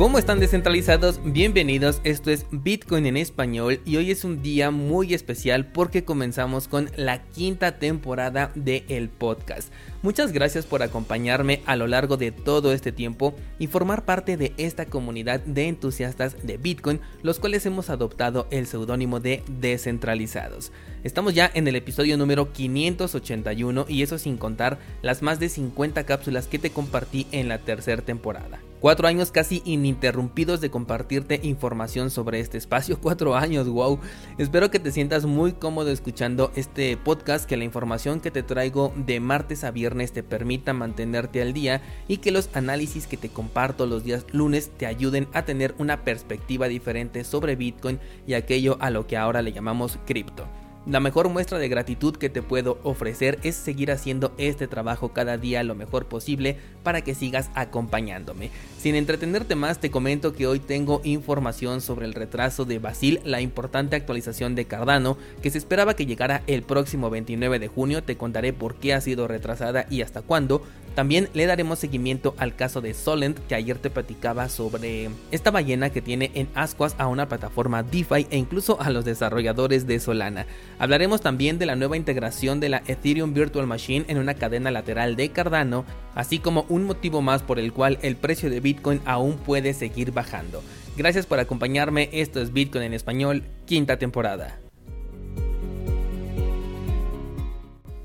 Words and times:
¿Cómo 0.00 0.16
están 0.16 0.40
descentralizados? 0.40 1.20
Bienvenidos, 1.22 2.00
esto 2.04 2.30
es 2.30 2.46
Bitcoin 2.50 3.04
en 3.04 3.18
español 3.18 3.82
y 3.84 3.98
hoy 3.98 4.10
es 4.10 4.24
un 4.24 4.40
día 4.40 4.70
muy 4.70 5.12
especial 5.12 5.66
porque 5.66 6.04
comenzamos 6.04 6.68
con 6.68 6.88
la 6.96 7.22
quinta 7.22 7.78
temporada 7.78 8.50
de 8.54 8.86
el 8.88 9.10
podcast. 9.10 9.70
Muchas 10.02 10.32
gracias 10.32 10.64
por 10.64 10.82
acompañarme 10.82 11.60
a 11.66 11.76
lo 11.76 11.86
largo 11.86 12.16
de 12.16 12.32
todo 12.32 12.72
este 12.72 12.90
tiempo 12.90 13.34
y 13.58 13.66
formar 13.66 14.06
parte 14.06 14.38
de 14.38 14.54
esta 14.56 14.86
comunidad 14.86 15.40
de 15.40 15.68
entusiastas 15.68 16.36
de 16.42 16.56
Bitcoin, 16.56 17.00
los 17.22 17.38
cuales 17.38 17.66
hemos 17.66 17.90
adoptado 17.90 18.46
el 18.50 18.66
seudónimo 18.66 19.20
de 19.20 19.42
descentralizados. 19.60 20.72
Estamos 21.04 21.34
ya 21.34 21.50
en 21.52 21.68
el 21.68 21.76
episodio 21.76 22.16
número 22.16 22.50
581 22.50 23.84
y 23.88 24.02
eso 24.02 24.16
sin 24.16 24.38
contar 24.38 24.78
las 25.02 25.20
más 25.20 25.38
de 25.38 25.50
50 25.50 26.04
cápsulas 26.04 26.46
que 26.46 26.58
te 26.58 26.70
compartí 26.70 27.26
en 27.30 27.48
la 27.48 27.58
tercera 27.58 28.00
temporada. 28.00 28.58
Cuatro 28.80 29.06
años 29.06 29.30
casi 29.30 29.60
ininterrumpidos 29.66 30.62
de 30.62 30.70
compartirte 30.70 31.40
información 31.42 32.08
sobre 32.08 32.40
este 32.40 32.56
espacio. 32.56 32.98
Cuatro 33.02 33.36
años, 33.36 33.68
wow. 33.68 34.00
Espero 34.38 34.70
que 34.70 34.78
te 34.78 34.92
sientas 34.92 35.26
muy 35.26 35.52
cómodo 35.52 35.90
escuchando 35.90 36.50
este 36.54 36.96
podcast, 36.96 37.46
que 37.46 37.58
la 37.58 37.64
información 37.64 38.20
que 38.20 38.30
te 38.30 38.42
traigo 38.42 38.94
de 38.96 39.20
martes 39.20 39.64
a 39.64 39.70
viernes 39.70 39.89
te 39.90 40.22
permita 40.22 40.72
mantenerte 40.72 41.42
al 41.42 41.52
día 41.52 41.82
y 42.08 42.18
que 42.18 42.30
los 42.30 42.48
análisis 42.54 43.06
que 43.06 43.16
te 43.16 43.28
comparto 43.28 43.86
los 43.86 44.04
días 44.04 44.24
lunes 44.32 44.70
te 44.76 44.86
ayuden 44.86 45.28
a 45.32 45.44
tener 45.44 45.74
una 45.78 46.04
perspectiva 46.04 46.68
diferente 46.68 47.24
sobre 47.24 47.56
Bitcoin 47.56 47.98
y 48.26 48.34
aquello 48.34 48.76
a 48.80 48.90
lo 48.90 49.06
que 49.06 49.16
ahora 49.16 49.42
le 49.42 49.52
llamamos 49.52 49.98
cripto. 50.06 50.46
La 50.86 50.98
mejor 50.98 51.28
muestra 51.28 51.58
de 51.58 51.68
gratitud 51.68 52.16
que 52.16 52.30
te 52.30 52.40
puedo 52.40 52.78
ofrecer 52.84 53.38
es 53.42 53.54
seguir 53.54 53.92
haciendo 53.92 54.32
este 54.38 54.66
trabajo 54.66 55.10
cada 55.10 55.36
día 55.36 55.62
lo 55.62 55.74
mejor 55.74 56.06
posible 56.06 56.56
para 56.82 57.02
que 57.02 57.14
sigas 57.14 57.50
acompañándome. 57.54 58.50
Sin 58.78 58.94
entretenerte 58.94 59.56
más, 59.56 59.78
te 59.78 59.90
comento 59.90 60.32
que 60.32 60.46
hoy 60.46 60.58
tengo 60.58 61.02
información 61.04 61.82
sobre 61.82 62.06
el 62.06 62.14
retraso 62.14 62.64
de 62.64 62.78
Basil, 62.78 63.20
la 63.24 63.42
importante 63.42 63.94
actualización 63.94 64.54
de 64.54 64.64
Cardano, 64.64 65.18
que 65.42 65.50
se 65.50 65.58
esperaba 65.58 65.94
que 65.94 66.06
llegara 66.06 66.42
el 66.46 66.62
próximo 66.62 67.10
29 67.10 67.58
de 67.58 67.68
junio. 67.68 68.02
Te 68.02 68.16
contaré 68.16 68.54
por 68.54 68.76
qué 68.76 68.94
ha 68.94 69.02
sido 69.02 69.28
retrasada 69.28 69.84
y 69.90 70.00
hasta 70.00 70.22
cuándo. 70.22 70.62
También 70.94 71.28
le 71.34 71.46
daremos 71.46 71.78
seguimiento 71.78 72.34
al 72.36 72.56
caso 72.56 72.80
de 72.80 72.94
Solent 72.94 73.38
que 73.46 73.54
ayer 73.54 73.78
te 73.78 73.90
platicaba 73.90 74.48
sobre 74.48 75.10
esta 75.30 75.50
ballena 75.50 75.90
que 75.90 76.02
tiene 76.02 76.30
en 76.34 76.48
ascuas 76.54 76.94
a 76.98 77.06
una 77.06 77.28
plataforma 77.28 77.82
DeFi 77.82 78.26
e 78.30 78.36
incluso 78.36 78.80
a 78.80 78.90
los 78.90 79.04
desarrolladores 79.04 79.86
de 79.86 80.00
Solana. 80.00 80.46
Hablaremos 80.78 81.20
también 81.20 81.58
de 81.58 81.66
la 81.66 81.76
nueva 81.76 81.96
integración 81.96 82.60
de 82.60 82.70
la 82.70 82.82
Ethereum 82.86 83.32
Virtual 83.32 83.66
Machine 83.66 84.04
en 84.08 84.18
una 84.18 84.34
cadena 84.34 84.70
lateral 84.70 85.16
de 85.16 85.30
Cardano, 85.30 85.84
así 86.14 86.38
como 86.38 86.66
un 86.68 86.84
motivo 86.84 87.22
más 87.22 87.42
por 87.42 87.58
el 87.58 87.72
cual 87.72 87.98
el 88.02 88.16
precio 88.16 88.50
de 88.50 88.60
Bitcoin 88.60 89.00
aún 89.04 89.36
puede 89.36 89.74
seguir 89.74 90.12
bajando. 90.12 90.62
Gracias 90.96 91.24
por 91.24 91.38
acompañarme, 91.38 92.10
esto 92.12 92.40
es 92.42 92.52
Bitcoin 92.52 92.84
en 92.84 92.94
español, 92.94 93.44
quinta 93.64 93.96
temporada. 93.98 94.58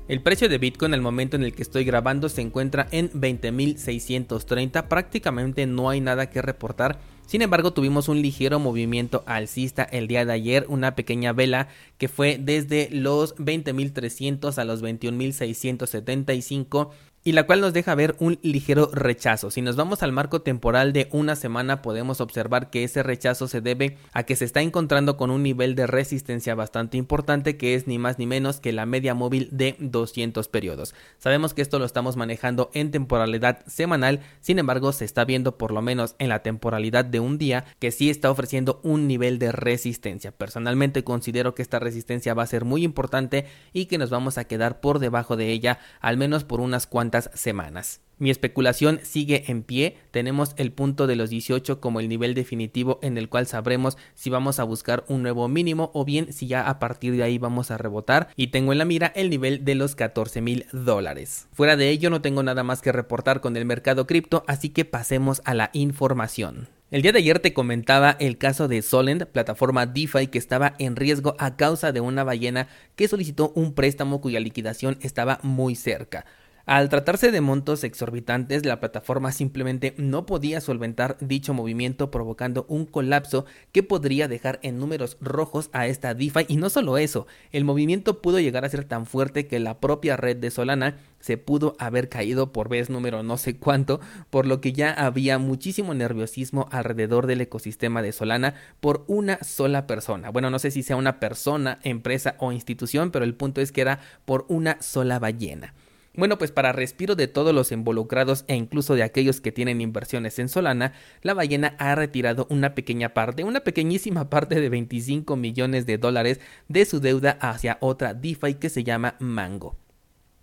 El 0.08 0.22
precio 0.22 0.48
de 0.48 0.58
Bitcoin 0.58 0.94
al 0.94 1.00
momento 1.00 1.34
en 1.34 1.42
el 1.42 1.52
que 1.52 1.62
estoy 1.62 1.84
grabando 1.84 2.28
se 2.28 2.40
encuentra 2.40 2.86
en 2.92 3.10
20.630, 3.10 4.86
prácticamente 4.86 5.66
no 5.66 5.90
hay 5.90 6.00
nada 6.00 6.30
que 6.30 6.42
reportar. 6.42 7.00
Sin 7.26 7.42
embargo, 7.42 7.72
tuvimos 7.72 8.08
un 8.08 8.22
ligero 8.22 8.60
movimiento 8.60 9.24
alcista 9.26 9.82
el 9.82 10.06
día 10.06 10.24
de 10.24 10.32
ayer, 10.32 10.64
una 10.68 10.94
pequeña 10.94 11.32
vela 11.32 11.66
que 11.98 12.06
fue 12.06 12.38
desde 12.40 12.88
los 12.92 13.34
20.300 13.34 14.56
a 14.58 14.64
los 14.64 14.80
21.675 14.80 16.90
y 17.26 17.32
la 17.32 17.44
cual 17.44 17.60
nos 17.60 17.72
deja 17.72 17.92
ver 17.96 18.14
un 18.20 18.38
ligero 18.42 18.88
rechazo. 18.92 19.50
Si 19.50 19.60
nos 19.60 19.74
vamos 19.74 20.04
al 20.04 20.12
marco 20.12 20.42
temporal 20.42 20.92
de 20.92 21.08
una 21.10 21.34
semana 21.34 21.82
podemos 21.82 22.20
observar 22.20 22.70
que 22.70 22.84
ese 22.84 23.02
rechazo 23.02 23.48
se 23.48 23.60
debe 23.60 23.98
a 24.12 24.22
que 24.22 24.36
se 24.36 24.44
está 24.44 24.60
encontrando 24.60 25.16
con 25.16 25.32
un 25.32 25.42
nivel 25.42 25.74
de 25.74 25.88
resistencia 25.88 26.54
bastante 26.54 26.98
importante 26.98 27.56
que 27.56 27.74
es 27.74 27.88
ni 27.88 27.98
más 27.98 28.20
ni 28.20 28.26
menos 28.26 28.60
que 28.60 28.72
la 28.72 28.86
media 28.86 29.12
móvil 29.14 29.48
de 29.50 29.74
200 29.80 30.46
periodos. 30.46 30.94
Sabemos 31.18 31.52
que 31.52 31.62
esto 31.62 31.80
lo 31.80 31.84
estamos 31.84 32.16
manejando 32.16 32.70
en 32.74 32.92
temporalidad 32.92 33.66
semanal, 33.66 34.20
sin 34.40 34.60
embargo 34.60 34.92
se 34.92 35.04
está 35.04 35.24
viendo 35.24 35.58
por 35.58 35.72
lo 35.72 35.82
menos 35.82 36.14
en 36.20 36.28
la 36.28 36.44
temporalidad 36.44 37.04
de 37.04 37.18
un 37.18 37.38
día 37.38 37.64
que 37.80 37.90
sí 37.90 38.08
está 38.08 38.30
ofreciendo 38.30 38.78
un 38.84 39.08
nivel 39.08 39.40
de 39.40 39.50
resistencia. 39.50 40.30
Personalmente 40.30 41.02
considero 41.02 41.56
que 41.56 41.62
esta 41.62 41.80
resistencia 41.80 42.34
va 42.34 42.44
a 42.44 42.46
ser 42.46 42.64
muy 42.64 42.84
importante 42.84 43.46
y 43.72 43.86
que 43.86 43.98
nos 43.98 44.10
vamos 44.10 44.38
a 44.38 44.44
quedar 44.44 44.80
por 44.80 45.00
debajo 45.00 45.36
de 45.36 45.50
ella 45.50 45.80
al 46.00 46.18
menos 46.18 46.44
por 46.44 46.60
unas 46.60 46.86
cuantas 46.86 47.15
semanas. 47.34 48.00
Mi 48.18 48.30
especulación 48.30 49.00
sigue 49.02 49.44
en 49.48 49.62
pie, 49.62 49.98
tenemos 50.10 50.54
el 50.56 50.72
punto 50.72 51.06
de 51.06 51.16
los 51.16 51.28
18 51.28 51.82
como 51.82 52.00
el 52.00 52.08
nivel 52.08 52.32
definitivo 52.32 52.98
en 53.02 53.18
el 53.18 53.28
cual 53.28 53.46
sabremos 53.46 53.98
si 54.14 54.30
vamos 54.30 54.58
a 54.58 54.64
buscar 54.64 55.04
un 55.08 55.22
nuevo 55.22 55.48
mínimo 55.48 55.90
o 55.92 56.06
bien 56.06 56.32
si 56.32 56.46
ya 56.46 56.66
a 56.66 56.78
partir 56.78 57.14
de 57.14 57.22
ahí 57.22 57.36
vamos 57.36 57.70
a 57.70 57.76
rebotar 57.76 58.28
y 58.34 58.46
tengo 58.46 58.72
en 58.72 58.78
la 58.78 58.86
mira 58.86 59.12
el 59.14 59.28
nivel 59.28 59.66
de 59.66 59.74
los 59.74 59.94
14 59.96 60.40
mil 60.40 60.64
dólares. 60.72 61.46
Fuera 61.52 61.76
de 61.76 61.90
ello 61.90 62.08
no 62.08 62.22
tengo 62.22 62.42
nada 62.42 62.62
más 62.62 62.80
que 62.80 62.90
reportar 62.90 63.42
con 63.42 63.54
el 63.54 63.66
mercado 63.66 64.06
cripto, 64.06 64.44
así 64.46 64.70
que 64.70 64.86
pasemos 64.86 65.42
a 65.44 65.52
la 65.52 65.68
información. 65.74 66.68
El 66.90 67.02
día 67.02 67.12
de 67.12 67.18
ayer 67.18 67.40
te 67.40 67.52
comentaba 67.52 68.16
el 68.18 68.38
caso 68.38 68.66
de 68.66 68.80
Solend, 68.80 69.26
plataforma 69.26 69.84
DeFi 69.84 70.28
que 70.28 70.38
estaba 70.38 70.74
en 70.78 70.96
riesgo 70.96 71.34
a 71.38 71.56
causa 71.56 71.92
de 71.92 72.00
una 72.00 72.24
ballena 72.24 72.68
que 72.94 73.08
solicitó 73.08 73.52
un 73.56 73.74
préstamo 73.74 74.22
cuya 74.22 74.40
liquidación 74.40 74.96
estaba 75.02 75.40
muy 75.42 75.74
cerca. 75.74 76.24
Al 76.66 76.88
tratarse 76.88 77.30
de 77.30 77.40
montos 77.40 77.84
exorbitantes, 77.84 78.66
la 78.66 78.80
plataforma 78.80 79.30
simplemente 79.30 79.94
no 79.98 80.26
podía 80.26 80.60
solventar 80.60 81.16
dicho 81.20 81.54
movimiento 81.54 82.10
provocando 82.10 82.66
un 82.68 82.86
colapso 82.86 83.46
que 83.70 83.84
podría 83.84 84.26
dejar 84.26 84.58
en 84.64 84.80
números 84.80 85.16
rojos 85.20 85.70
a 85.72 85.86
esta 85.86 86.12
DeFi 86.12 86.46
y 86.48 86.56
no 86.56 86.68
solo 86.68 86.98
eso, 86.98 87.28
el 87.52 87.64
movimiento 87.64 88.20
pudo 88.20 88.40
llegar 88.40 88.64
a 88.64 88.68
ser 88.68 88.82
tan 88.82 89.06
fuerte 89.06 89.46
que 89.46 89.60
la 89.60 89.78
propia 89.78 90.16
red 90.16 90.38
de 90.38 90.50
Solana 90.50 90.96
se 91.20 91.36
pudo 91.36 91.76
haber 91.78 92.08
caído 92.08 92.52
por 92.52 92.68
vez 92.68 92.90
número 92.90 93.22
no 93.22 93.36
sé 93.36 93.56
cuánto, 93.58 94.00
por 94.30 94.44
lo 94.44 94.60
que 94.60 94.72
ya 94.72 94.90
había 94.90 95.38
muchísimo 95.38 95.94
nerviosismo 95.94 96.68
alrededor 96.72 97.28
del 97.28 97.42
ecosistema 97.42 98.02
de 98.02 98.10
Solana 98.10 98.54
por 98.80 99.04
una 99.06 99.38
sola 99.44 99.86
persona. 99.86 100.30
Bueno, 100.30 100.50
no 100.50 100.58
sé 100.58 100.72
si 100.72 100.82
sea 100.82 100.96
una 100.96 101.20
persona, 101.20 101.78
empresa 101.84 102.34
o 102.40 102.50
institución, 102.50 103.12
pero 103.12 103.24
el 103.24 103.36
punto 103.36 103.60
es 103.60 103.70
que 103.70 103.82
era 103.82 104.00
por 104.24 104.46
una 104.48 104.82
sola 104.82 105.20
ballena. 105.20 105.72
Bueno, 106.16 106.38
pues 106.38 106.50
para 106.50 106.72
respiro 106.72 107.14
de 107.14 107.28
todos 107.28 107.54
los 107.54 107.72
involucrados 107.72 108.44
e 108.48 108.56
incluso 108.56 108.94
de 108.94 109.02
aquellos 109.02 109.40
que 109.40 109.52
tienen 109.52 109.80
inversiones 109.80 110.38
en 110.38 110.48
Solana, 110.48 110.94
la 111.22 111.34
ballena 111.34 111.76
ha 111.78 111.94
retirado 111.94 112.46
una 112.50 112.74
pequeña 112.74 113.14
parte, 113.14 113.44
una 113.44 113.60
pequeñísima 113.60 114.30
parte 114.30 114.60
de 114.60 114.68
25 114.68 115.36
millones 115.36 115.86
de 115.86 115.98
dólares 115.98 116.40
de 116.68 116.84
su 116.86 117.00
deuda 117.00 117.38
hacia 117.40 117.78
otra 117.80 118.14
DeFi 118.14 118.54
que 118.54 118.70
se 118.70 118.82
llama 118.82 119.16
Mango. 119.18 119.85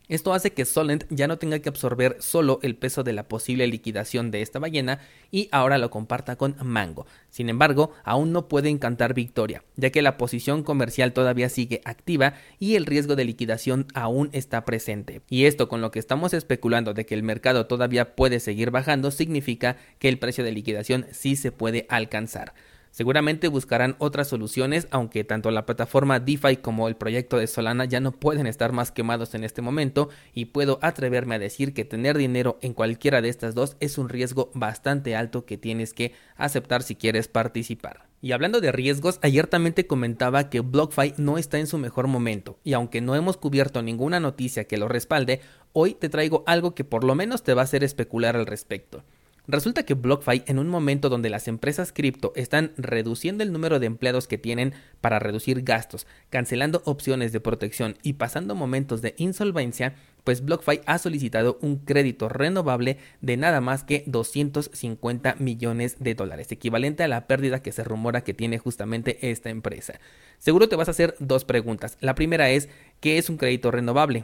Esto 0.10 0.34
hace 0.34 0.52
que 0.52 0.66
Solent 0.66 1.06
ya 1.10 1.28
no 1.28 1.38
tenga 1.38 1.60
que 1.60 1.70
absorber 1.70 2.18
solo 2.20 2.60
el 2.62 2.76
peso 2.76 3.04
de 3.04 3.14
la 3.14 3.30
posible 3.30 3.68
liquidación 3.68 4.32
de 4.32 4.42
esta 4.42 4.60
ballena 4.60 5.00
y 5.32 5.48
ahora 5.52 5.78
lo 5.78 5.90
comparta 5.90 6.36
con 6.36 6.58
Mango. 6.62 7.06
Sin 7.30 7.48
embargo, 7.48 7.92
aún 8.04 8.34
no 8.34 8.50
puede 8.50 8.68
encantar 8.70 9.14
victoria, 9.14 9.64
ya 9.78 9.92
que 9.92 10.02
la 10.02 10.18
posición 10.18 10.64
comercial 10.64 11.14
todavía 11.14 11.48
sigue 11.48 11.82
activa 11.86 12.34
y 12.60 12.76
el 12.76 12.86
riesgo 12.86 13.16
de 13.16 13.24
liquidación 13.24 13.88
aún 13.94 14.30
está 14.34 14.66
presente. 14.66 15.22
Y 15.30 15.46
esto 15.46 15.70
con 15.70 15.80
lo 15.80 15.92
que 15.92 16.00
estamos 16.00 16.34
especulando 16.34 16.94
de 16.94 17.06
que 17.06 17.16
el 17.16 17.24
mercado 17.24 17.66
todavía 17.68 18.16
puede 18.16 18.42
seguir 18.42 18.72
bajando 18.72 19.10
significa 19.10 19.78
que 20.00 20.10
el 20.10 20.20
precio 20.20 20.44
de 20.44 20.52
liquidación 20.52 21.06
sí 21.12 21.38
se 21.38 21.54
puede 21.54 21.86
alcanzar. 21.90 22.54
Seguramente 22.94 23.48
buscarán 23.48 23.96
otras 23.98 24.28
soluciones, 24.28 24.88
aunque 24.92 25.24
tanto 25.24 25.50
la 25.50 25.66
plataforma 25.66 26.20
DeFi 26.20 26.58
como 26.58 26.88
el 26.88 26.96
proyecto 26.96 27.38
de 27.38 27.48
Solana 27.48 27.86
ya 27.86 28.00
no 28.00 28.12
pueden 28.12 28.46
estar 28.46 28.72
más 28.72 28.92
quemados 28.92 29.34
en 29.34 29.44
este 29.44 29.64
momento 29.64 30.10
y 30.36 30.46
puedo 30.46 30.78
atreverme 30.84 31.34
a 31.34 31.40
decir 31.40 31.74
que 31.74 31.86
tener 31.86 32.20
dinero 32.20 32.60
en 32.62 32.76
cualquiera 32.76 33.24
de 33.24 33.30
estas 33.30 33.56
dos 33.56 33.78
es 33.80 33.98
un 33.98 34.10
riesgo 34.10 34.52
bastante 34.54 35.16
alto 35.16 35.44
que 35.44 35.58
tienes 35.58 35.92
que 35.92 36.14
aceptar 36.36 36.84
si 36.84 36.94
quieres 36.94 37.28
participar. 37.28 38.06
Y 38.22 38.32
hablando 38.32 38.62
de 38.62 38.72
riesgos, 38.72 39.18
ayer 39.24 39.48
también 39.48 39.74
te 39.74 39.88
comentaba 39.88 40.52
que 40.52 40.60
BlockFi 40.60 41.16
no 41.18 41.40
está 41.40 41.58
en 41.58 41.66
su 41.66 41.80
mejor 41.80 42.06
momento, 42.06 42.60
y 42.64 42.74
aunque 42.74 43.02
no 43.02 43.16
hemos 43.16 43.38
cubierto 43.38 43.82
ninguna 43.82 44.20
noticia 44.20 44.66
que 44.66 44.78
lo 44.78 44.88
respalde, 44.88 45.42
hoy 45.72 45.96
te 45.96 46.10
traigo 46.10 46.44
algo 46.46 46.76
que 46.76 46.84
por 46.84 47.04
lo 47.04 47.16
menos 47.16 47.42
te 47.42 47.56
va 47.56 47.62
a 47.62 47.66
hacer 47.66 47.84
especular 47.84 48.36
al 48.36 48.46
respecto. 48.46 49.04
Resulta 49.46 49.84
que 49.84 49.94
BlockFi, 49.94 50.44
en 50.46 50.58
un 50.58 50.70
momento 50.70 51.10
donde 51.10 51.30
las 51.30 51.50
empresas 51.50 51.92
cripto 51.92 52.32
están 52.38 52.72
reduciendo 52.78 53.44
el 53.44 53.52
número 53.52 53.80
de 53.80 53.88
empleados 53.88 54.26
que 54.26 54.38
tienen 54.38 54.74
para 55.02 55.20
reducir 55.20 55.64
gastos, 55.64 56.08
cancelando 56.30 56.82
opciones 56.86 57.34
de 57.34 57.42
protección 57.42 57.98
y 58.04 58.14
pasando 58.14 58.56
momentos 58.56 59.02
de 59.02 59.16
insolvencia, 59.18 59.96
pues 60.24 60.46
BlockFi 60.46 60.80
ha 60.86 60.98
solicitado 60.98 61.58
un 61.62 61.76
crédito 61.76 62.30
renovable 62.30 63.00
de 63.20 63.36
nada 63.36 63.60
más 63.60 63.84
que 63.84 64.06
250 64.08 65.36
millones 65.40 65.98
de 66.00 66.16
dólares, 66.16 66.50
equivalente 66.54 67.04
a 67.04 67.10
la 67.10 67.28
pérdida 67.28 67.62
que 67.62 67.74
se 67.74 67.84
rumora 67.84 68.24
que 68.24 68.34
tiene 68.34 68.60
justamente 68.60 69.30
esta 69.30 69.50
empresa. 69.50 70.00
Seguro 70.38 70.70
te 70.70 70.78
vas 70.78 70.88
a 70.88 70.92
hacer 70.92 71.16
dos 71.20 71.44
preguntas. 71.44 71.98
La 72.00 72.16
primera 72.16 72.50
es, 72.50 72.70
¿qué 73.02 73.18
es 73.18 73.30
un 73.30 73.36
crédito 73.36 73.72
renovable? 73.72 74.24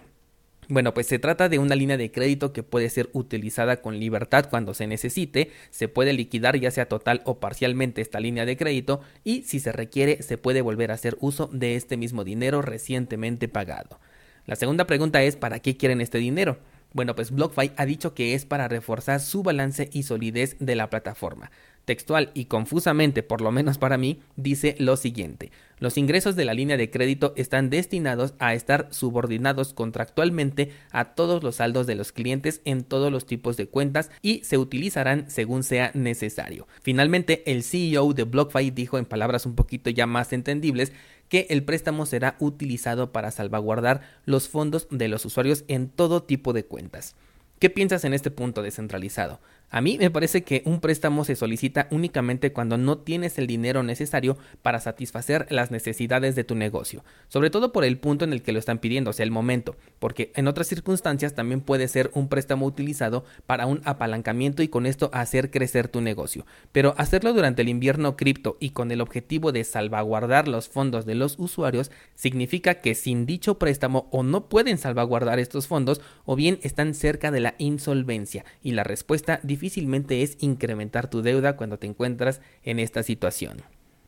Bueno, 0.71 0.93
pues 0.93 1.07
se 1.07 1.17
trata 1.17 1.49
de 1.49 1.57
una 1.57 1.73
línea 1.73 1.97
de 1.97 2.11
crédito 2.11 2.53
que 2.53 2.61
puede 2.61 2.91
ser 2.91 3.09
utilizada 3.13 3.81
con 3.81 3.99
libertad 3.99 4.45
cuando 4.51 4.75
se 4.75 4.85
necesite, 4.85 5.49
se 5.71 5.87
puede 5.87 6.13
liquidar 6.13 6.59
ya 6.59 6.69
sea 6.69 6.87
total 6.87 7.23
o 7.25 7.39
parcialmente 7.39 8.01
esta 8.01 8.19
línea 8.19 8.45
de 8.45 8.55
crédito 8.55 9.01
y 9.23 9.41
si 9.41 9.59
se 9.59 9.71
requiere 9.71 10.21
se 10.21 10.37
puede 10.37 10.61
volver 10.61 10.91
a 10.91 10.93
hacer 10.93 11.17
uso 11.21 11.49
de 11.51 11.75
este 11.75 11.97
mismo 11.97 12.23
dinero 12.23 12.61
recientemente 12.61 13.47
pagado. 13.47 13.99
La 14.45 14.55
segunda 14.55 14.85
pregunta 14.85 15.23
es 15.23 15.37
¿para 15.37 15.59
qué 15.59 15.75
quieren 15.75 16.01
este 16.01 16.19
dinero? 16.19 16.59
Bueno, 16.93 17.15
pues 17.15 17.31
BlockFi 17.31 17.71
ha 17.75 17.85
dicho 17.87 18.13
que 18.13 18.35
es 18.35 18.45
para 18.45 18.67
reforzar 18.67 19.21
su 19.21 19.41
balance 19.41 19.89
y 19.91 20.03
solidez 20.03 20.55
de 20.59 20.75
la 20.75 20.91
plataforma 20.91 21.49
textual 21.85 22.31
y 22.33 22.45
confusamente, 22.45 23.23
por 23.23 23.41
lo 23.41 23.51
menos 23.51 23.77
para 23.77 23.97
mí, 23.97 24.21
dice 24.35 24.75
lo 24.79 24.97
siguiente. 24.97 25.51
Los 25.79 25.97
ingresos 25.97 26.35
de 26.35 26.43
la 26.43 26.53
línea 26.53 26.75
de 26.75 26.89
crédito 26.89 27.33
están 27.37 27.69
destinados 27.69 28.33
a 28.37 28.53
estar 28.53 28.89
subordinados 28.91 29.73
contractualmente 29.73 30.71
a 30.91 31.15
todos 31.15 31.41
los 31.41 31.55
saldos 31.55 31.87
de 31.87 31.95
los 31.95 32.11
clientes 32.11 32.61
en 32.65 32.83
todos 32.83 33.11
los 33.11 33.25
tipos 33.25 33.55
de 33.55 33.67
cuentas 33.67 34.11
y 34.21 34.43
se 34.43 34.57
utilizarán 34.57 35.29
según 35.29 35.63
sea 35.63 35.91
necesario. 35.93 36.67
Finalmente, 36.81 37.49
el 37.49 37.63
CEO 37.63 38.13
de 38.13 38.23
BlockFi 38.23 38.71
dijo 38.71 38.97
en 38.97 39.05
palabras 39.05 39.45
un 39.45 39.55
poquito 39.55 39.89
ya 39.89 40.05
más 40.05 40.33
entendibles 40.33 40.91
que 41.29 41.47
el 41.49 41.63
préstamo 41.63 42.05
será 42.05 42.35
utilizado 42.39 43.11
para 43.11 43.31
salvaguardar 43.31 44.01
los 44.25 44.49
fondos 44.49 44.87
de 44.91 45.07
los 45.07 45.23
usuarios 45.25 45.63
en 45.67 45.87
todo 45.87 46.23
tipo 46.23 46.51
de 46.53 46.65
cuentas. 46.65 47.15
¿Qué 47.59 47.69
piensas 47.69 48.05
en 48.05 48.13
este 48.13 48.31
punto 48.31 48.61
descentralizado? 48.61 49.39
A 49.71 49.81
mí 49.81 49.99
me 49.99 50.09
parece 50.09 50.43
que 50.43 50.63
un 50.65 50.79
préstamo 50.79 51.23
se 51.25 51.35
solicita 51.35 51.87
únicamente 51.91 52.51
cuando 52.51 52.77
no 52.77 52.97
tienes 52.97 53.37
el 53.37 53.45
dinero 53.45 53.83
necesario 53.83 54.35
para 54.63 54.79
satisfacer 54.79 55.45
las 55.51 55.69
necesidades 55.69 56.35
de 56.35 56.43
tu 56.43 56.55
negocio, 56.55 57.03
sobre 57.27 57.51
todo 57.51 57.71
por 57.71 57.83
el 57.83 57.99
punto 57.99 58.25
en 58.25 58.33
el 58.33 58.41
que 58.41 58.51
lo 58.51 58.57
están 58.57 58.79
pidiendo, 58.79 59.11
o 59.11 59.13
sea, 59.13 59.25
el 59.25 59.31
momento, 59.31 59.75
porque 59.99 60.31
en 60.35 60.47
otras 60.47 60.65
circunstancias 60.65 61.35
también 61.35 61.61
puede 61.61 61.87
ser 61.87 62.09
un 62.15 62.29
préstamo 62.29 62.65
utilizado 62.65 63.25
para 63.45 63.67
un 63.67 63.81
apalancamiento 63.85 64.63
y 64.63 64.69
con 64.69 64.87
esto 64.87 65.11
hacer 65.13 65.51
crecer 65.51 65.87
tu 65.87 66.01
negocio. 66.01 66.47
Pero 66.71 66.95
hacerlo 66.97 67.33
durante 67.33 67.61
el 67.61 67.69
invierno 67.69 68.17
cripto 68.17 68.57
y 68.59 68.71
con 68.71 68.91
el 68.91 69.01
objetivo 69.01 69.51
de 69.51 69.63
salvaguardar 69.65 70.47
los 70.47 70.67
fondos 70.67 71.05
de 71.05 71.13
los 71.13 71.37
usuarios 71.37 71.91
significa 72.15 72.75
que 72.75 72.95
sin 72.95 73.27
dicho 73.27 73.59
préstamo 73.59 74.07
o 74.11 74.23
no 74.23 74.49
pueden 74.49 74.79
salvaguardar 74.79 75.37
estos 75.37 75.67
fondos 75.67 76.01
o 76.25 76.35
bien 76.35 76.59
están 76.63 76.95
cerca 76.95 77.29
de 77.29 77.39
la 77.39 77.53
insolvencia 77.59 78.45
y 78.63 78.71
la 78.71 78.83
respuesta 78.83 79.39
difícilmente 79.59 80.23
es 80.23 80.37
incrementar 80.39 81.09
tu 81.09 81.21
deuda 81.21 81.57
cuando 81.57 81.77
te 81.77 81.85
encuentras 81.85 82.39
en 82.63 82.79
esta 82.79 83.03
situación. 83.03 83.61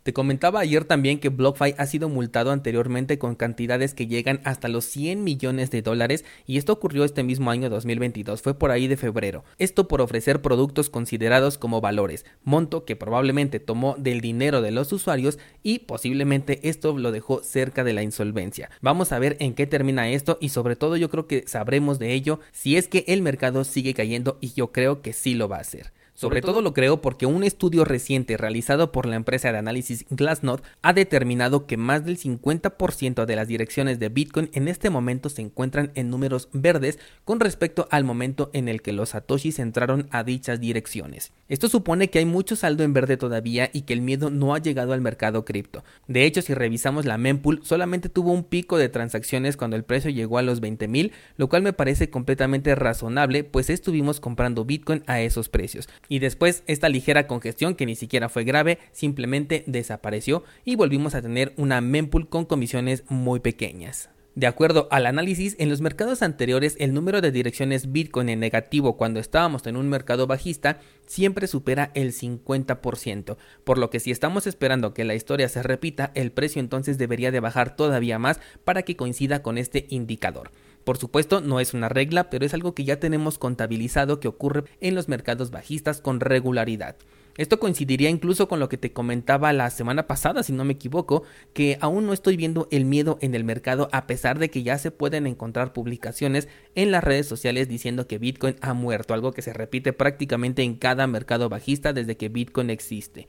Te 0.03 0.13
comentaba 0.13 0.61
ayer 0.61 0.85
también 0.85 1.19
que 1.19 1.29
BlockFi 1.29 1.75
ha 1.77 1.85
sido 1.85 2.09
multado 2.09 2.49
anteriormente 2.49 3.19
con 3.19 3.35
cantidades 3.35 3.93
que 3.93 4.07
llegan 4.07 4.41
hasta 4.45 4.67
los 4.67 4.85
100 4.85 5.23
millones 5.23 5.69
de 5.69 5.83
dólares 5.83 6.25
y 6.47 6.57
esto 6.57 6.73
ocurrió 6.73 7.03
este 7.03 7.21
mismo 7.21 7.51
año 7.51 7.69
2022, 7.69 8.41
fue 8.41 8.55
por 8.57 8.71
ahí 8.71 8.87
de 8.87 8.97
febrero. 8.97 9.43
Esto 9.59 9.87
por 9.87 10.01
ofrecer 10.01 10.41
productos 10.41 10.89
considerados 10.89 11.59
como 11.59 11.81
valores, 11.81 12.25
monto 12.43 12.83
que 12.83 12.95
probablemente 12.95 13.59
tomó 13.59 13.95
del 13.99 14.21
dinero 14.21 14.63
de 14.63 14.71
los 14.71 14.91
usuarios 14.91 15.37
y 15.61 15.79
posiblemente 15.79 16.67
esto 16.67 16.97
lo 16.97 17.11
dejó 17.11 17.43
cerca 17.43 17.83
de 17.83 17.93
la 17.93 18.01
insolvencia. 18.01 18.71
Vamos 18.81 19.11
a 19.11 19.19
ver 19.19 19.37
en 19.39 19.53
qué 19.53 19.67
termina 19.67 20.09
esto 20.09 20.39
y 20.41 20.49
sobre 20.49 20.75
todo 20.75 20.97
yo 20.97 21.11
creo 21.11 21.27
que 21.27 21.43
sabremos 21.45 21.99
de 21.99 22.13
ello 22.13 22.39
si 22.51 22.75
es 22.75 22.87
que 22.87 23.05
el 23.07 23.21
mercado 23.21 23.63
sigue 23.63 23.93
cayendo 23.93 24.39
y 24.41 24.53
yo 24.53 24.71
creo 24.71 25.03
que 25.03 25.13
sí 25.13 25.35
lo 25.35 25.47
va 25.47 25.57
a 25.57 25.61
hacer. 25.61 25.93
Sobre 26.21 26.43
todo 26.43 26.61
lo 26.61 26.75
creo 26.75 27.01
porque 27.01 27.25
un 27.25 27.43
estudio 27.43 27.83
reciente 27.83 28.37
realizado 28.37 28.91
por 28.91 29.07
la 29.07 29.15
empresa 29.15 29.51
de 29.51 29.57
análisis 29.57 30.05
Glassnode 30.11 30.61
ha 30.83 30.93
determinado 30.93 31.65
que 31.65 31.77
más 31.77 32.05
del 32.05 32.19
50% 32.19 33.25
de 33.25 33.35
las 33.35 33.47
direcciones 33.47 33.97
de 33.97 34.09
Bitcoin 34.09 34.51
en 34.53 34.67
este 34.67 34.91
momento 34.91 35.29
se 35.29 35.41
encuentran 35.41 35.91
en 35.95 36.11
números 36.11 36.47
verdes 36.53 36.99
con 37.25 37.39
respecto 37.39 37.87
al 37.89 38.03
momento 38.03 38.51
en 38.53 38.67
el 38.67 38.83
que 38.83 38.91
los 38.91 39.09
satoshis 39.09 39.57
entraron 39.57 40.09
a 40.11 40.23
dichas 40.23 40.59
direcciones. 40.59 41.31
Esto 41.49 41.69
supone 41.69 42.11
que 42.11 42.19
hay 42.19 42.25
mucho 42.25 42.55
saldo 42.55 42.83
en 42.83 42.93
verde 42.93 43.17
todavía 43.17 43.71
y 43.73 43.81
que 43.81 43.93
el 43.93 44.01
miedo 44.01 44.29
no 44.29 44.53
ha 44.53 44.59
llegado 44.59 44.93
al 44.93 45.01
mercado 45.01 45.43
cripto. 45.43 45.83
De 46.07 46.25
hecho, 46.25 46.43
si 46.43 46.53
revisamos 46.53 47.05
la 47.05 47.17
mempool, 47.17 47.61
solamente 47.63 48.09
tuvo 48.09 48.31
un 48.31 48.43
pico 48.43 48.77
de 48.77 48.89
transacciones 48.89 49.57
cuando 49.57 49.75
el 49.75 49.85
precio 49.85 50.11
llegó 50.11 50.37
a 50.37 50.43
los 50.43 50.61
20.000, 50.61 51.13
lo 51.37 51.49
cual 51.49 51.63
me 51.63 51.73
parece 51.73 52.11
completamente 52.11 52.75
razonable, 52.75 53.43
pues 53.43 53.71
estuvimos 53.71 54.19
comprando 54.19 54.65
Bitcoin 54.65 55.01
a 55.07 55.19
esos 55.19 55.49
precios 55.49 55.89
y 56.11 56.19
después 56.19 56.63
esta 56.67 56.89
ligera 56.89 57.25
congestión 57.25 57.73
que 57.73 57.85
ni 57.85 57.95
siquiera 57.95 58.27
fue 58.27 58.43
grave 58.43 58.79
simplemente 58.91 59.63
desapareció 59.65 60.43
y 60.65 60.75
volvimos 60.75 61.15
a 61.15 61.21
tener 61.21 61.53
una 61.55 61.79
mempool 61.79 62.27
con 62.27 62.43
comisiones 62.43 63.05
muy 63.07 63.39
pequeñas. 63.39 64.09
De 64.35 64.45
acuerdo 64.45 64.89
al 64.91 65.05
análisis, 65.05 65.55
en 65.57 65.69
los 65.69 65.79
mercados 65.79 66.21
anteriores 66.21 66.75
el 66.79 66.93
número 66.93 67.21
de 67.21 67.31
direcciones 67.31 67.93
Bitcoin 67.93 68.27
en 68.27 68.41
negativo 68.41 68.97
cuando 68.97 69.21
estábamos 69.21 69.65
en 69.67 69.77
un 69.77 69.87
mercado 69.87 70.27
bajista 70.27 70.81
siempre 71.05 71.47
supera 71.47 71.91
el 71.93 72.11
50%, 72.11 73.37
por 73.63 73.77
lo 73.77 73.89
que 73.89 74.01
si 74.01 74.11
estamos 74.11 74.47
esperando 74.47 74.93
que 74.93 75.05
la 75.05 75.15
historia 75.15 75.47
se 75.47 75.63
repita, 75.63 76.11
el 76.13 76.33
precio 76.33 76.59
entonces 76.59 76.97
debería 76.97 77.31
de 77.31 77.39
bajar 77.39 77.77
todavía 77.77 78.19
más 78.19 78.41
para 78.65 78.83
que 78.83 78.97
coincida 78.97 79.41
con 79.41 79.57
este 79.57 79.85
indicador. 79.89 80.51
Por 80.83 80.97
supuesto, 80.97 81.41
no 81.41 81.59
es 81.59 81.73
una 81.73 81.89
regla, 81.89 82.29
pero 82.29 82.45
es 82.45 82.53
algo 82.53 82.73
que 82.73 82.83
ya 82.83 82.99
tenemos 82.99 83.37
contabilizado 83.37 84.19
que 84.19 84.27
ocurre 84.27 84.63
en 84.79 84.95
los 84.95 85.07
mercados 85.07 85.51
bajistas 85.51 86.01
con 86.01 86.19
regularidad. 86.19 86.95
Esto 87.37 87.59
coincidiría 87.59 88.09
incluso 88.09 88.47
con 88.47 88.59
lo 88.59 88.67
que 88.67 88.77
te 88.77 88.91
comentaba 88.91 89.53
la 89.53 89.69
semana 89.69 90.05
pasada, 90.05 90.43
si 90.43 90.51
no 90.51 90.65
me 90.65 90.73
equivoco, 90.73 91.23
que 91.53 91.77
aún 91.79 92.05
no 92.05 92.13
estoy 92.13 92.35
viendo 92.35 92.67
el 92.71 92.83
miedo 92.85 93.17
en 93.21 93.35
el 93.35 93.45
mercado 93.45 93.87
a 93.93 94.05
pesar 94.05 94.37
de 94.37 94.49
que 94.49 94.63
ya 94.63 94.77
se 94.77 94.91
pueden 94.91 95.27
encontrar 95.27 95.71
publicaciones 95.71 96.49
en 96.75 96.91
las 96.91 97.03
redes 97.03 97.27
sociales 97.27 97.69
diciendo 97.69 98.05
que 98.05 98.17
Bitcoin 98.17 98.57
ha 98.61 98.73
muerto, 98.73 99.13
algo 99.13 99.31
que 99.31 99.41
se 99.41 99.53
repite 99.53 99.93
prácticamente 99.93 100.63
en 100.63 100.75
cada 100.75 101.07
mercado 101.07 101.47
bajista 101.47 101.93
desde 101.93 102.17
que 102.17 102.29
Bitcoin 102.29 102.69
existe. 102.69 103.27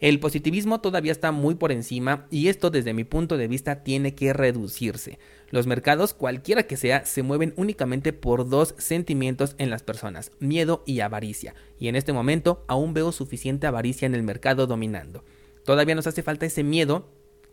El 0.00 0.18
positivismo 0.18 0.80
todavía 0.80 1.12
está 1.12 1.30
muy 1.30 1.56
por 1.56 1.72
encima 1.72 2.26
y 2.30 2.48
esto 2.48 2.70
desde 2.70 2.94
mi 2.94 3.04
punto 3.04 3.36
de 3.36 3.48
vista 3.48 3.82
tiene 3.82 4.14
que 4.14 4.32
reducirse. 4.32 5.18
Los 5.50 5.66
mercados, 5.66 6.14
cualquiera 6.14 6.62
que 6.64 6.76
sea, 6.76 7.04
se 7.04 7.22
mueven 7.22 7.52
únicamente 7.56 8.12
por 8.12 8.48
dos 8.48 8.74
sentimientos 8.78 9.56
en 9.58 9.68
las 9.68 9.82
personas, 9.82 10.30
miedo 10.38 10.82
y 10.86 11.00
avaricia, 11.00 11.54
y 11.78 11.88
en 11.88 11.96
este 11.96 12.12
momento 12.12 12.64
aún 12.68 12.94
veo 12.94 13.10
suficiente 13.10 13.66
avaricia 13.66 14.06
en 14.06 14.14
el 14.14 14.22
mercado 14.22 14.66
dominando. 14.66 15.24
Todavía 15.64 15.94
nos 15.94 16.06
hace 16.06 16.22
falta 16.22 16.46
ese 16.46 16.62
miedo 16.62 17.08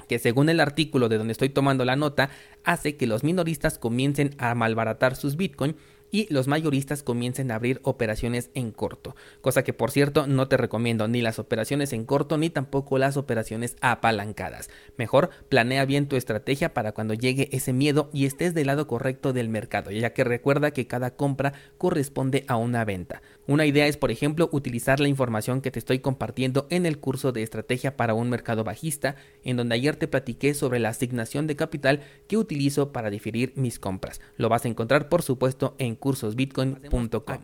que 0.07 0.19
según 0.19 0.49
el 0.49 0.59
artículo 0.59 1.09
de 1.09 1.17
donde 1.17 1.31
estoy 1.31 1.49
tomando 1.49 1.85
la 1.85 1.95
nota, 1.95 2.29
hace 2.63 2.95
que 2.95 3.07
los 3.07 3.23
minoristas 3.23 3.77
comiencen 3.77 4.35
a 4.37 4.55
malbaratar 4.55 5.15
sus 5.15 5.35
Bitcoin 5.35 5.75
y 6.11 6.31
los 6.33 6.47
mayoristas 6.47 7.03
comiencen 7.03 7.51
a 7.51 7.55
abrir 7.55 7.79
operaciones 7.83 8.49
en 8.53 8.71
corto, 8.71 9.15
cosa 9.41 9.63
que 9.63 9.73
por 9.73 9.91
cierto 9.91 10.27
no 10.27 10.47
te 10.47 10.57
recomiendo 10.57 11.07
ni 11.07 11.21
las 11.21 11.39
operaciones 11.39 11.93
en 11.93 12.05
corto 12.05 12.37
ni 12.37 12.49
tampoco 12.49 12.97
las 12.97 13.17
operaciones 13.17 13.75
apalancadas. 13.81 14.69
Mejor 14.97 15.29
planea 15.49 15.85
bien 15.85 16.07
tu 16.07 16.15
estrategia 16.15 16.73
para 16.73 16.91
cuando 16.91 17.13
llegue 17.13 17.49
ese 17.51 17.73
miedo 17.73 18.09
y 18.13 18.25
estés 18.25 18.53
del 18.53 18.67
lado 18.67 18.87
correcto 18.87 19.33
del 19.33 19.49
mercado, 19.49 19.91
ya 19.91 20.13
que 20.13 20.23
recuerda 20.23 20.71
que 20.71 20.87
cada 20.87 21.11
compra 21.15 21.53
corresponde 21.77 22.45
a 22.47 22.57
una 22.57 22.85
venta. 22.85 23.21
Una 23.47 23.65
idea 23.65 23.87
es, 23.87 23.97
por 23.97 24.11
ejemplo, 24.11 24.49
utilizar 24.51 24.99
la 24.99 25.07
información 25.07 25.61
que 25.61 25.71
te 25.71 25.79
estoy 25.79 25.99
compartiendo 25.99 26.67
en 26.69 26.85
el 26.85 26.99
curso 26.99 27.31
de 27.31 27.43
estrategia 27.43 27.95
para 27.95 28.13
un 28.13 28.29
mercado 28.29 28.63
bajista, 28.63 29.15
en 29.43 29.57
donde 29.57 29.75
ayer 29.75 29.95
te 29.95 30.07
platiqué 30.07 30.53
sobre 30.53 30.79
la 30.79 30.89
asignación 30.89 31.47
de 31.47 31.55
capital 31.55 32.01
que 32.27 32.37
utilizo 32.37 32.91
para 32.91 33.09
diferir 33.09 33.53
mis 33.55 33.79
compras. 33.79 34.19
Lo 34.35 34.49
vas 34.49 34.65
a 34.65 34.67
encontrar, 34.67 35.09
por 35.09 35.21
supuesto, 35.21 35.75
en 35.77 35.95
cursosbitcoin.com. 35.99 37.39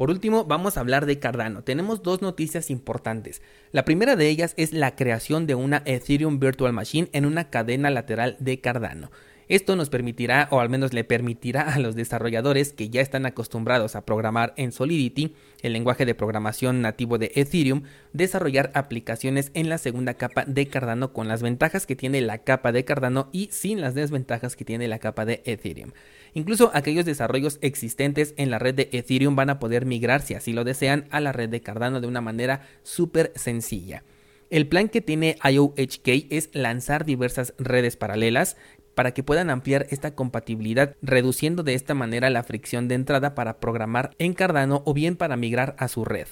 Por 0.00 0.10
último, 0.10 0.46
vamos 0.46 0.76
a 0.76 0.80
hablar 0.80 1.04
de 1.04 1.18
Cardano. 1.18 1.62
Tenemos 1.62 2.02
dos 2.02 2.22
noticias 2.22 2.70
importantes. 2.70 3.42
La 3.70 3.84
primera 3.84 4.16
de 4.16 4.30
ellas 4.30 4.54
es 4.56 4.72
la 4.72 4.96
creación 4.96 5.46
de 5.46 5.54
una 5.54 5.82
Ethereum 5.84 6.40
Virtual 6.40 6.72
Machine 6.72 7.10
en 7.12 7.26
una 7.26 7.50
cadena 7.50 7.90
lateral 7.90 8.36
de 8.40 8.62
Cardano. 8.62 9.10
Esto 9.50 9.74
nos 9.74 9.90
permitirá, 9.90 10.46
o 10.52 10.60
al 10.60 10.68
menos 10.68 10.92
le 10.92 11.02
permitirá 11.02 11.62
a 11.62 11.80
los 11.80 11.96
desarrolladores 11.96 12.72
que 12.72 12.88
ya 12.88 13.00
están 13.00 13.26
acostumbrados 13.26 13.96
a 13.96 14.06
programar 14.06 14.54
en 14.56 14.70
Solidity, 14.70 15.34
el 15.62 15.72
lenguaje 15.72 16.06
de 16.06 16.14
programación 16.14 16.82
nativo 16.82 17.18
de 17.18 17.32
Ethereum, 17.34 17.82
desarrollar 18.12 18.70
aplicaciones 18.74 19.50
en 19.54 19.68
la 19.68 19.78
segunda 19.78 20.14
capa 20.14 20.44
de 20.46 20.68
Cardano 20.68 21.12
con 21.12 21.26
las 21.26 21.42
ventajas 21.42 21.84
que 21.84 21.96
tiene 21.96 22.20
la 22.20 22.38
capa 22.38 22.70
de 22.70 22.84
Cardano 22.84 23.28
y 23.32 23.48
sin 23.50 23.80
las 23.80 23.96
desventajas 23.96 24.54
que 24.54 24.64
tiene 24.64 24.86
la 24.86 25.00
capa 25.00 25.24
de 25.24 25.42
Ethereum. 25.44 25.90
Incluso 26.32 26.70
aquellos 26.72 27.04
desarrollos 27.04 27.58
existentes 27.60 28.34
en 28.36 28.50
la 28.50 28.60
red 28.60 28.76
de 28.76 28.88
Ethereum 28.92 29.34
van 29.34 29.50
a 29.50 29.58
poder 29.58 29.84
migrar, 29.84 30.22
si 30.22 30.34
así 30.34 30.52
lo 30.52 30.62
desean, 30.62 31.08
a 31.10 31.18
la 31.18 31.32
red 31.32 31.48
de 31.48 31.60
Cardano 31.60 32.00
de 32.00 32.06
una 32.06 32.20
manera 32.20 32.68
súper 32.84 33.32
sencilla. 33.34 34.04
El 34.50 34.66
plan 34.66 34.88
que 34.88 35.00
tiene 35.00 35.36
IOHK 35.44 36.26
es 36.30 36.50
lanzar 36.52 37.04
diversas 37.04 37.54
redes 37.56 37.96
paralelas 37.96 38.56
para 39.00 39.14
que 39.14 39.22
puedan 39.22 39.48
ampliar 39.48 39.86
esta 39.88 40.14
compatibilidad, 40.14 40.94
reduciendo 41.00 41.62
de 41.62 41.72
esta 41.72 41.94
manera 41.94 42.28
la 42.28 42.42
fricción 42.42 42.86
de 42.86 42.96
entrada 42.96 43.34
para 43.34 43.58
programar 43.58 44.10
en 44.18 44.34
Cardano 44.34 44.82
o 44.84 44.92
bien 44.92 45.16
para 45.16 45.38
migrar 45.38 45.74
a 45.78 45.88
su 45.88 46.04
red. 46.04 46.26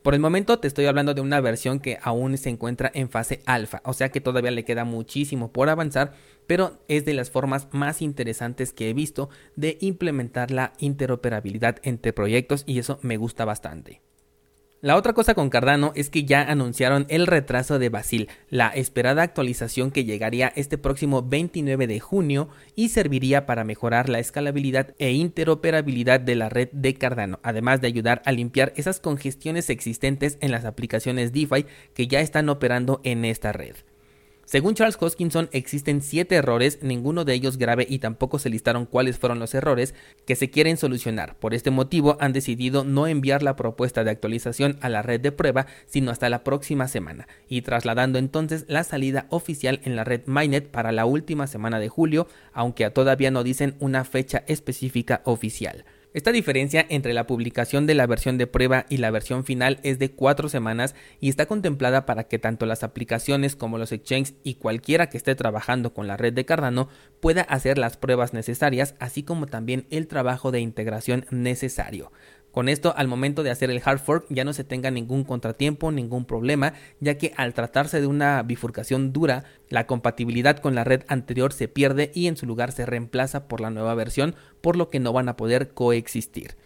Por 0.00 0.14
el 0.14 0.20
momento 0.20 0.58
te 0.58 0.66
estoy 0.66 0.86
hablando 0.86 1.12
de 1.12 1.20
una 1.20 1.42
versión 1.42 1.78
que 1.78 1.98
aún 2.00 2.38
se 2.38 2.48
encuentra 2.48 2.90
en 2.94 3.10
fase 3.10 3.42
alfa, 3.44 3.82
o 3.84 3.92
sea 3.92 4.08
que 4.08 4.22
todavía 4.22 4.50
le 4.50 4.64
queda 4.64 4.86
muchísimo 4.86 5.52
por 5.52 5.68
avanzar, 5.68 6.14
pero 6.46 6.78
es 6.88 7.04
de 7.04 7.12
las 7.12 7.30
formas 7.30 7.68
más 7.72 8.00
interesantes 8.00 8.72
que 8.72 8.88
he 8.88 8.94
visto 8.94 9.28
de 9.54 9.76
implementar 9.82 10.50
la 10.50 10.72
interoperabilidad 10.78 11.80
entre 11.82 12.14
proyectos 12.14 12.64
y 12.66 12.78
eso 12.78 12.98
me 13.02 13.18
gusta 13.18 13.44
bastante. 13.44 14.05
La 14.82 14.96
otra 14.96 15.14
cosa 15.14 15.34
con 15.34 15.48
Cardano 15.48 15.92
es 15.94 16.10
que 16.10 16.24
ya 16.24 16.42
anunciaron 16.42 17.06
el 17.08 17.26
retraso 17.26 17.78
de 17.78 17.88
Basil, 17.88 18.28
la 18.50 18.68
esperada 18.68 19.22
actualización 19.22 19.90
que 19.90 20.04
llegaría 20.04 20.52
este 20.54 20.76
próximo 20.76 21.22
29 21.22 21.86
de 21.86 21.98
junio 21.98 22.50
y 22.74 22.90
serviría 22.90 23.46
para 23.46 23.64
mejorar 23.64 24.10
la 24.10 24.18
escalabilidad 24.18 24.94
e 24.98 25.12
interoperabilidad 25.12 26.20
de 26.20 26.34
la 26.34 26.50
red 26.50 26.68
de 26.72 26.92
Cardano, 26.94 27.40
además 27.42 27.80
de 27.80 27.86
ayudar 27.86 28.20
a 28.26 28.32
limpiar 28.32 28.74
esas 28.76 29.00
congestiones 29.00 29.70
existentes 29.70 30.36
en 30.42 30.50
las 30.50 30.66
aplicaciones 30.66 31.32
DeFi 31.32 31.64
que 31.94 32.06
ya 32.06 32.20
están 32.20 32.50
operando 32.50 33.00
en 33.02 33.24
esta 33.24 33.52
red. 33.52 33.76
Según 34.46 34.74
Charles 34.74 34.96
Hoskinson, 35.00 35.48
existen 35.50 36.00
siete 36.00 36.36
errores, 36.36 36.78
ninguno 36.80 37.24
de 37.24 37.34
ellos 37.34 37.58
grave 37.58 37.84
y 37.90 37.98
tampoco 37.98 38.38
se 38.38 38.48
listaron 38.48 38.86
cuáles 38.86 39.18
fueron 39.18 39.40
los 39.40 39.52
errores 39.56 39.92
que 40.24 40.36
se 40.36 40.50
quieren 40.50 40.76
solucionar. 40.76 41.34
Por 41.34 41.52
este 41.52 41.72
motivo 41.72 42.16
han 42.20 42.32
decidido 42.32 42.84
no 42.84 43.08
enviar 43.08 43.42
la 43.42 43.56
propuesta 43.56 44.04
de 44.04 44.12
actualización 44.12 44.78
a 44.82 44.88
la 44.88 45.02
red 45.02 45.20
de 45.20 45.32
prueba, 45.32 45.66
sino 45.86 46.12
hasta 46.12 46.28
la 46.28 46.44
próxima 46.44 46.86
semana, 46.86 47.26
y 47.48 47.62
trasladando 47.62 48.20
entonces 48.20 48.66
la 48.68 48.84
salida 48.84 49.26
oficial 49.30 49.80
en 49.82 49.96
la 49.96 50.04
red 50.04 50.20
Mainnet 50.26 50.68
para 50.68 50.92
la 50.92 51.06
última 51.06 51.48
semana 51.48 51.80
de 51.80 51.88
julio, 51.88 52.28
aunque 52.52 52.88
todavía 52.90 53.32
no 53.32 53.42
dicen 53.42 53.74
una 53.80 54.04
fecha 54.04 54.44
específica 54.46 55.22
oficial. 55.24 55.84
Esta 56.16 56.32
diferencia 56.32 56.86
entre 56.88 57.12
la 57.12 57.26
publicación 57.26 57.86
de 57.86 57.92
la 57.92 58.06
versión 58.06 58.38
de 58.38 58.46
prueba 58.46 58.86
y 58.88 58.96
la 58.96 59.10
versión 59.10 59.44
final 59.44 59.78
es 59.82 59.98
de 59.98 60.12
cuatro 60.12 60.48
semanas 60.48 60.94
y 61.20 61.28
está 61.28 61.44
contemplada 61.44 62.06
para 62.06 62.24
que 62.24 62.38
tanto 62.38 62.64
las 62.64 62.82
aplicaciones 62.82 63.54
como 63.54 63.76
los 63.76 63.92
exchanges 63.92 64.34
y 64.42 64.54
cualquiera 64.54 65.10
que 65.10 65.18
esté 65.18 65.34
trabajando 65.34 65.92
con 65.92 66.06
la 66.06 66.16
red 66.16 66.32
de 66.32 66.46
Cardano 66.46 66.88
pueda 67.20 67.42
hacer 67.42 67.76
las 67.76 67.98
pruebas 67.98 68.32
necesarias, 68.32 68.94
así 68.98 69.24
como 69.24 69.46
también 69.46 69.86
el 69.90 70.08
trabajo 70.08 70.52
de 70.52 70.60
integración 70.60 71.26
necesario. 71.30 72.10
Con 72.56 72.70
esto, 72.70 72.94
al 72.96 73.06
momento 73.06 73.42
de 73.42 73.50
hacer 73.50 73.70
el 73.70 73.82
hard 73.84 73.98
fork, 73.98 74.24
ya 74.30 74.42
no 74.42 74.54
se 74.54 74.64
tenga 74.64 74.90
ningún 74.90 75.24
contratiempo, 75.24 75.92
ningún 75.92 76.24
problema, 76.24 76.72
ya 77.00 77.18
que 77.18 77.34
al 77.36 77.52
tratarse 77.52 78.00
de 78.00 78.06
una 78.06 78.42
bifurcación 78.42 79.12
dura, 79.12 79.44
la 79.68 79.86
compatibilidad 79.86 80.56
con 80.56 80.74
la 80.74 80.82
red 80.82 81.02
anterior 81.08 81.52
se 81.52 81.68
pierde 81.68 82.10
y 82.14 82.28
en 82.28 82.38
su 82.38 82.46
lugar 82.46 82.72
se 82.72 82.86
reemplaza 82.86 83.46
por 83.46 83.60
la 83.60 83.68
nueva 83.68 83.94
versión, 83.94 84.34
por 84.62 84.76
lo 84.76 84.88
que 84.88 85.00
no 85.00 85.12
van 85.12 85.28
a 85.28 85.36
poder 85.36 85.74
coexistir. 85.74 86.56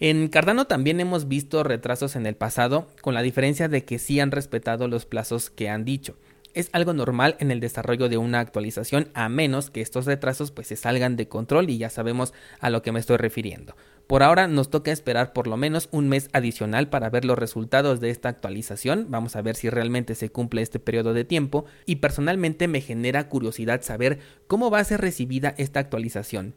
En 0.00 0.26
Cardano 0.26 0.66
también 0.66 0.98
hemos 0.98 1.28
visto 1.28 1.62
retrasos 1.62 2.16
en 2.16 2.26
el 2.26 2.34
pasado, 2.34 2.88
con 3.00 3.14
la 3.14 3.22
diferencia 3.22 3.68
de 3.68 3.84
que 3.84 4.00
sí 4.00 4.18
han 4.18 4.32
respetado 4.32 4.88
los 4.88 5.06
plazos 5.06 5.50
que 5.50 5.68
han 5.68 5.84
dicho 5.84 6.16
es 6.54 6.68
algo 6.72 6.92
normal 6.92 7.36
en 7.38 7.50
el 7.50 7.60
desarrollo 7.60 8.08
de 8.08 8.18
una 8.18 8.40
actualización 8.40 9.08
a 9.14 9.28
menos 9.28 9.70
que 9.70 9.80
estos 9.80 10.06
retrasos 10.06 10.50
pues 10.50 10.66
se 10.66 10.76
salgan 10.76 11.16
de 11.16 11.28
control 11.28 11.70
y 11.70 11.78
ya 11.78 11.90
sabemos 11.90 12.32
a 12.60 12.70
lo 12.70 12.82
que 12.82 12.92
me 12.92 13.00
estoy 13.00 13.16
refiriendo. 13.16 13.74
Por 14.06 14.22
ahora 14.22 14.48
nos 14.48 14.70
toca 14.70 14.92
esperar 14.92 15.32
por 15.32 15.46
lo 15.46 15.56
menos 15.56 15.88
un 15.92 16.08
mes 16.08 16.28
adicional 16.32 16.88
para 16.88 17.08
ver 17.08 17.24
los 17.24 17.38
resultados 17.38 18.00
de 18.00 18.10
esta 18.10 18.28
actualización, 18.28 19.06
vamos 19.08 19.36
a 19.36 19.42
ver 19.42 19.56
si 19.56 19.70
realmente 19.70 20.14
se 20.14 20.30
cumple 20.30 20.62
este 20.62 20.78
periodo 20.78 21.14
de 21.14 21.24
tiempo. 21.24 21.64
Y 21.86 21.96
personalmente 21.96 22.68
me 22.68 22.80
genera 22.80 23.28
curiosidad 23.28 23.82
saber 23.82 24.18
cómo 24.46 24.70
va 24.70 24.80
a 24.80 24.84
ser 24.84 25.00
recibida 25.00 25.54
esta 25.56 25.80
actualización 25.80 26.54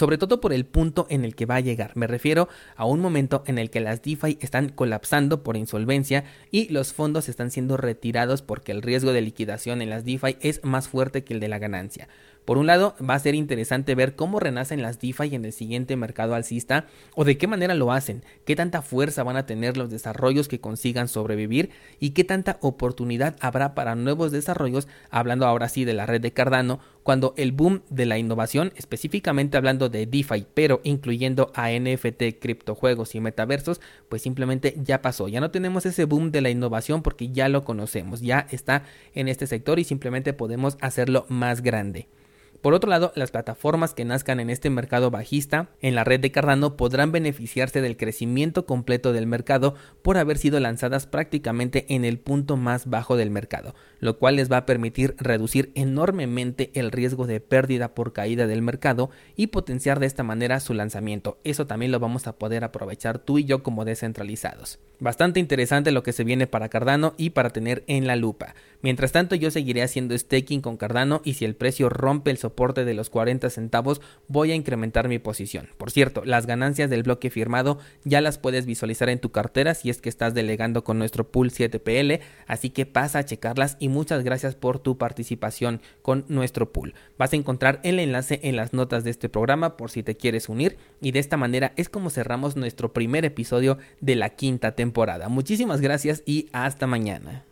sobre 0.00 0.16
todo 0.16 0.40
por 0.40 0.54
el 0.54 0.64
punto 0.64 1.06
en 1.10 1.26
el 1.26 1.34
que 1.34 1.44
va 1.44 1.56
a 1.56 1.60
llegar. 1.60 1.92
Me 1.94 2.06
refiero 2.06 2.48
a 2.74 2.86
un 2.86 3.00
momento 3.00 3.42
en 3.44 3.58
el 3.58 3.68
que 3.68 3.80
las 3.80 4.00
DeFi 4.00 4.38
están 4.40 4.70
colapsando 4.70 5.42
por 5.42 5.58
insolvencia 5.58 6.24
y 6.50 6.70
los 6.70 6.94
fondos 6.94 7.28
están 7.28 7.50
siendo 7.50 7.76
retirados 7.76 8.40
porque 8.40 8.72
el 8.72 8.80
riesgo 8.80 9.12
de 9.12 9.20
liquidación 9.20 9.82
en 9.82 9.90
las 9.90 10.06
DeFi 10.06 10.38
es 10.40 10.64
más 10.64 10.88
fuerte 10.88 11.22
que 11.22 11.34
el 11.34 11.40
de 11.40 11.48
la 11.48 11.58
ganancia. 11.58 12.08
Por 12.46 12.56
un 12.56 12.66
lado, 12.66 12.96
va 12.98 13.14
a 13.14 13.18
ser 13.18 13.34
interesante 13.34 13.94
ver 13.94 14.16
cómo 14.16 14.40
renacen 14.40 14.80
las 14.82 14.98
DeFi 14.98 15.34
en 15.34 15.44
el 15.44 15.52
siguiente 15.52 15.96
mercado 15.96 16.34
alcista 16.34 16.86
o 17.14 17.24
de 17.24 17.36
qué 17.36 17.46
manera 17.46 17.74
lo 17.74 17.92
hacen, 17.92 18.24
qué 18.46 18.56
tanta 18.56 18.80
fuerza 18.80 19.22
van 19.22 19.36
a 19.36 19.46
tener 19.46 19.76
los 19.76 19.90
desarrollos 19.90 20.48
que 20.48 20.60
consigan 20.60 21.08
sobrevivir 21.08 21.70
y 22.00 22.10
qué 22.10 22.24
tanta 22.24 22.56
oportunidad 22.62 23.36
habrá 23.40 23.74
para 23.74 23.94
nuevos 23.94 24.32
desarrollos, 24.32 24.88
hablando 25.10 25.46
ahora 25.46 25.68
sí 25.68 25.84
de 25.84 25.92
la 25.92 26.06
red 26.06 26.22
de 26.22 26.32
Cardano, 26.32 26.80
cuando 27.02 27.34
el 27.36 27.52
boom 27.52 27.82
de 27.88 28.06
la 28.06 28.18
innovación, 28.18 28.72
específicamente 28.76 29.56
hablando 29.56 29.88
de 29.88 30.06
DeFi, 30.06 30.46
pero 30.54 30.80
incluyendo 30.84 31.50
a 31.54 31.70
NFT, 31.70 32.38
criptojuegos 32.40 33.14
y 33.14 33.20
metaversos, 33.20 33.80
pues 34.08 34.22
simplemente 34.22 34.74
ya 34.82 35.02
pasó. 35.02 35.28
Ya 35.28 35.40
no 35.40 35.50
tenemos 35.50 35.86
ese 35.86 36.04
boom 36.04 36.30
de 36.30 36.40
la 36.40 36.50
innovación 36.50 37.02
porque 37.02 37.30
ya 37.30 37.48
lo 37.48 37.64
conocemos, 37.64 38.20
ya 38.20 38.46
está 38.50 38.84
en 39.14 39.28
este 39.28 39.46
sector 39.46 39.78
y 39.78 39.84
simplemente 39.84 40.32
podemos 40.32 40.76
hacerlo 40.80 41.26
más 41.28 41.62
grande. 41.62 42.08
Por 42.62 42.74
otro 42.74 42.90
lado, 42.90 43.10
las 43.14 43.30
plataformas 43.30 43.94
que 43.94 44.04
nazcan 44.04 44.38
en 44.38 44.50
este 44.50 44.68
mercado 44.68 45.10
bajista 45.10 45.70
en 45.80 45.94
la 45.94 46.04
red 46.04 46.20
de 46.20 46.30
Cardano 46.30 46.76
podrán 46.76 47.10
beneficiarse 47.10 47.80
del 47.80 47.96
crecimiento 47.96 48.66
completo 48.66 49.14
del 49.14 49.26
mercado 49.26 49.74
por 50.02 50.18
haber 50.18 50.36
sido 50.36 50.60
lanzadas 50.60 51.06
prácticamente 51.06 51.86
en 51.88 52.04
el 52.04 52.18
punto 52.18 52.58
más 52.58 52.84
bajo 52.84 53.16
del 53.16 53.30
mercado, 53.30 53.74
lo 53.98 54.18
cual 54.18 54.36
les 54.36 54.52
va 54.52 54.58
a 54.58 54.66
permitir 54.66 55.14
reducir 55.18 55.72
enormemente 55.74 56.70
el 56.74 56.92
riesgo 56.92 57.26
de 57.26 57.40
pérdida 57.40 57.94
por 57.94 58.12
caída 58.12 58.46
del 58.46 58.60
mercado 58.60 59.08
y 59.36 59.46
potenciar 59.46 59.98
de 59.98 60.06
esta 60.06 60.22
manera 60.22 60.60
su 60.60 60.74
lanzamiento. 60.74 61.38
Eso 61.44 61.66
también 61.66 61.92
lo 61.92 61.98
vamos 61.98 62.26
a 62.26 62.36
poder 62.36 62.64
aprovechar 62.64 63.20
tú 63.20 63.38
y 63.38 63.44
yo 63.44 63.62
como 63.62 63.86
descentralizados. 63.86 64.78
Bastante 65.00 65.40
interesante 65.40 65.92
lo 65.92 66.02
que 66.02 66.12
se 66.12 66.24
viene 66.24 66.46
para 66.46 66.68
Cardano 66.68 67.14
y 67.16 67.30
para 67.30 67.50
tener 67.50 67.84
en 67.86 68.06
la 68.06 68.16
lupa. 68.16 68.54
Mientras 68.82 69.12
tanto 69.12 69.34
yo 69.34 69.50
seguiré 69.50 69.82
haciendo 69.82 70.16
staking 70.16 70.60
con 70.60 70.76
Cardano 70.76 71.22
y 71.24 71.34
si 71.34 71.46
el 71.46 71.54
precio 71.54 71.88
rompe 71.88 72.30
el 72.30 72.36
soporte 72.36 72.84
de 72.84 72.94
los 72.94 73.10
40 73.10 73.48
centavos 73.50 74.00
voy 74.28 74.52
a 74.52 74.54
incrementar 74.54 75.08
mi 75.08 75.18
posición. 75.18 75.68
Por 75.78 75.90
cierto, 75.90 76.22
las 76.24 76.46
ganancias 76.46 76.90
del 76.90 77.02
bloque 77.02 77.30
firmado 77.30 77.78
ya 78.04 78.20
las 78.20 78.38
puedes 78.38 78.66
visualizar 78.66 79.08
en 79.08 79.18
tu 79.18 79.30
cartera 79.32 79.74
si 79.74 79.88
es 79.88 80.00
que 80.00 80.08
estás 80.10 80.34
delegando 80.34 80.84
con 80.84 80.98
nuestro 80.98 81.30
pool 81.30 81.50
7PL, 81.50 82.20
así 82.46 82.70
que 82.70 82.86
pasa 82.86 83.20
a 83.20 83.24
checarlas 83.24 83.76
y 83.80 83.88
muchas 83.88 84.22
gracias 84.22 84.54
por 84.54 84.78
tu 84.78 84.98
participación 84.98 85.80
con 86.02 86.24
nuestro 86.28 86.72
pool. 86.72 86.94
Vas 87.18 87.32
a 87.32 87.36
encontrar 87.36 87.80
el 87.84 87.98
enlace 87.98 88.40
en 88.42 88.56
las 88.56 88.72
notas 88.72 89.04
de 89.04 89.10
este 89.10 89.28
programa 89.28 89.76
por 89.76 89.90
si 89.90 90.02
te 90.02 90.16
quieres 90.16 90.48
unir 90.48 90.76
y 91.00 91.12
de 91.12 91.18
esta 91.18 91.38
manera 91.38 91.72
es 91.76 91.88
como 91.88 92.10
cerramos 92.10 92.56
nuestro 92.56 92.92
primer 92.92 93.24
episodio 93.24 93.78
de 94.00 94.16
la 94.16 94.30
quinta 94.30 94.74
Muchísimas 95.28 95.80
gracias 95.80 96.22
y 96.26 96.48
hasta 96.52 96.86
mañana. 96.86 97.44